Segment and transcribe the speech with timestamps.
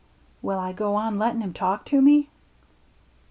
[0.41, 2.31] "Will I go on lettin' him talk to me